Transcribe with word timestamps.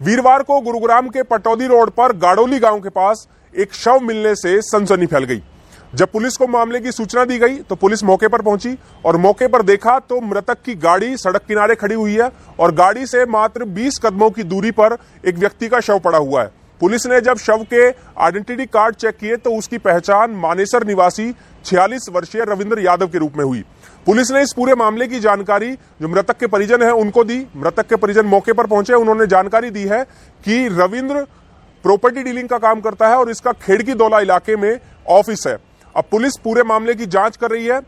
वीरवार 0.00 0.42
को 0.42 0.60
गुरुग्राम 0.60 1.08
के 1.08 1.22
पटौदी 1.22 1.66
रोड 1.66 1.90
पर 1.90 2.12
गाड़ोली 2.16 2.58
गाँव 2.58 2.80
के 2.80 2.88
पास 2.88 3.26
एक 3.54 3.74
शव 3.74 3.98
मिलने 4.00 4.34
से 4.34 4.60
सनसनी 4.62 5.06
फैल 5.06 5.24
गई। 5.24 5.42
जब 5.94 6.10
पुलिस 6.10 6.36
को 6.36 6.46
मामले 6.46 6.80
की 6.80 6.92
सूचना 6.92 7.24
दी 7.24 7.38
गई 7.38 7.56
तो 7.60 7.74
पुलिस 7.74 8.02
मौके 8.04 8.28
पर 8.28 8.42
पहुँची 8.42 8.76
और 9.04 9.16
मौके 9.16 9.46
पर 9.46 9.62
देखा 9.62 9.98
तो 9.98 10.20
मृतक 10.20 10.62
की 10.64 10.74
गाड़ी 10.74 11.16
सड़क 11.16 11.44
किनारे 11.48 11.74
खड़ी 11.74 11.94
हुई 11.94 12.14
है 12.14 12.30
और 12.60 12.74
गाड़ी 12.74 13.06
से 13.06 13.24
मात्र 13.26 13.64
20 13.74 13.98
कदमों 14.02 14.30
की 14.30 14.42
दूरी 14.44 14.70
पर 14.70 14.96
एक 15.24 15.36
व्यक्ति 15.36 15.68
का 15.68 15.80
शव 15.80 15.98
पड़ा 15.98 16.18
हुआ 16.18 16.42
है। 16.42 16.50
पुलिस 16.82 17.06
ने 17.06 17.20
जब 17.20 17.38
शव 17.38 17.62
के 17.64 17.88
आइडेंटिटी 18.22 18.64
कार्ड 18.66 18.94
चेक 18.94 19.16
किए 19.16 19.36
तो 19.36 19.50
उसकी 19.50 19.78
पहचान 19.78 20.30
मानेसर 20.36 20.86
निवासी 20.86 21.30
46 21.64 22.08
वर्षीय 22.12 22.44
रविंद्र 22.44 22.80
यादव 22.80 23.08
के 23.08 23.18
रूप 23.18 23.36
में 23.36 23.44
हुई। 23.44 23.62
पुलिस 24.06 24.30
ने 24.30 24.42
इस 24.42 24.52
पूरे 24.56 24.74
मामले 24.74 25.06
की 25.08 25.20
जानकारी, 25.20 25.70
जो 25.72 26.08
मृतक 26.08 26.38
के 26.38 26.46
परिजन 26.46 26.82
है, 26.82 26.90
उनको 26.92 27.24
दी। 27.24 27.38
मृतक 27.56 27.88
के 27.88 27.96
परिजन 27.96 28.26
मौके 28.26 28.52
पर 28.52 28.66
पहुँचे, 28.66 28.94
उन्होंने 28.94 29.26
जानकारी 29.26 29.70
दी 29.70 29.84
है 29.84 30.02
कि 30.44 30.66
रविंद्र 30.72 31.22
प्रॉपर्टी 31.84 32.22
डीलिंग 32.22 32.48
का 32.48 32.58
काम 32.58 32.80
करता 32.80 33.08
है 33.08 33.16
और 33.16 33.30
इसका 33.30 33.52
खेड़की 33.62 33.94
दौला 33.94 34.20
इलाके 34.20 34.56
में 34.56 34.78
ऑफ़िस 35.10 35.46
है। 35.46 35.56
अब 35.94 36.04
पुलिस 36.10 36.36
पूरे 36.44 36.62
मामले 36.62 36.94
की 36.94 37.06
जाँच 37.06 37.36
कर 37.36 37.50
रही 37.50 37.66
है। 37.66 37.80